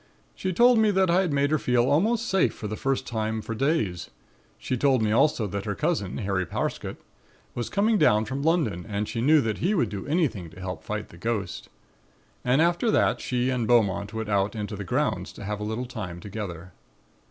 She 0.33 0.51
told 0.51 0.79
me 0.79 0.89
that 0.89 1.11
I 1.11 1.21
had 1.21 1.31
made 1.31 1.51
her 1.51 1.59
feel 1.59 1.87
almost 1.87 2.27
safe 2.27 2.55
for 2.55 2.67
the 2.67 2.75
first 2.75 3.05
time 3.05 3.39
for 3.39 3.53
days. 3.53 4.09
She 4.57 4.75
told 4.75 5.03
me 5.03 5.11
also 5.11 5.45
that 5.45 5.65
her 5.65 5.75
cousin, 5.75 6.17
Harry 6.17 6.43
Parsket, 6.43 6.97
was 7.53 7.69
coming 7.69 7.99
down 7.99 8.25
from 8.25 8.41
London 8.41 8.83
and 8.89 9.07
she 9.07 9.21
knew 9.21 9.41
that 9.41 9.59
he 9.59 9.75
would 9.75 9.89
do 9.89 10.07
anything 10.07 10.49
to 10.49 10.59
help 10.59 10.83
fight 10.83 11.09
the 11.09 11.17
ghost. 11.17 11.69
And 12.43 12.63
after 12.63 12.89
that 12.89 13.21
she 13.21 13.51
and 13.51 13.67
Beaumont 13.67 14.11
went 14.11 14.27
out 14.27 14.55
into 14.55 14.75
the 14.75 14.83
grounds 14.83 15.31
to 15.33 15.43
have 15.43 15.59
a 15.59 15.63
little 15.63 15.85
time 15.85 16.19
together. 16.19 16.71